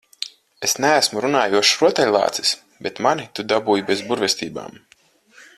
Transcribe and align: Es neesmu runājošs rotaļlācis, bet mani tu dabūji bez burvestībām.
Es 0.67 0.71
neesmu 0.85 1.21
runājošs 1.25 1.75
rotaļlācis, 1.83 2.55
bet 2.87 3.05
mani 3.09 3.29
tu 3.41 3.49
dabūji 3.55 3.89
bez 3.93 4.05
burvestībām. 4.11 4.85